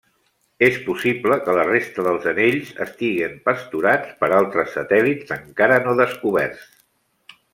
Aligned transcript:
És 0.67 0.77
possible 0.85 1.35
que 1.47 1.53
la 1.57 1.65
resta 1.67 2.05
dels 2.07 2.25
anells 2.31 2.71
estiguen 2.87 3.35
pasturats 3.51 4.17
per 4.23 4.31
altres 4.39 4.73
satèl·lits 4.79 5.35
encara 5.39 5.77
no 5.85 5.95
descoberts. 6.05 6.65